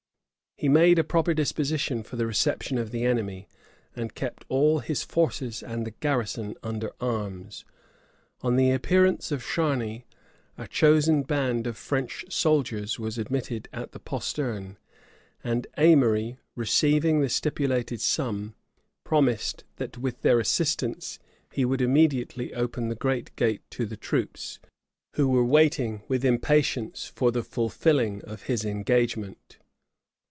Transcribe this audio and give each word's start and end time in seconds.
He 0.57 0.69
made 0.69 0.99
a 0.99 1.03
proper 1.03 1.33
disposition 1.33 2.03
for 2.03 2.17
the 2.17 2.27
reception 2.27 2.77
of 2.77 2.91
the 2.91 3.03
enemy, 3.03 3.47
and 3.95 4.13
kept 4.13 4.45
all 4.47 4.77
his 4.77 5.01
forces 5.01 5.63
and 5.63 5.87
the 5.87 5.91
garrison 5.91 6.53
under 6.61 6.91
arms. 6.99 7.65
On 8.41 8.57
the 8.57 8.69
appearance 8.69 9.31
of 9.31 9.43
Charni, 9.43 10.03
a 10.59 10.67
chosen 10.67 11.23
band 11.23 11.65
of 11.65 11.77
French 11.77 12.25
soldiers 12.31 12.99
was 12.99 13.17
admitted 13.17 13.69
at 13.73 13.91
the 13.91 13.99
postern, 13.99 14.77
and 15.43 15.65
Aimery, 15.79 16.37
receiving 16.55 17.21
the 17.21 17.29
stipulated 17.29 17.99
sum, 17.99 18.53
promised 19.03 19.63
that, 19.77 19.97
with 19.97 20.21
their 20.21 20.39
assistance, 20.39 21.17
he 21.51 21.65
would 21.65 21.81
immediately 21.81 22.53
open 22.53 22.87
the 22.87 22.93
great 22.93 23.35
gate 23.35 23.63
to 23.71 23.87
the 23.87 23.97
troops, 23.97 24.59
who 25.15 25.27
were 25.27 25.43
waiting 25.45 26.03
with 26.07 26.23
impatience 26.23 27.07
for 27.07 27.31
the 27.31 27.41
fulfilling 27.43 28.21
of 28.25 28.43
his 28.43 28.63
engagement. 28.63 29.57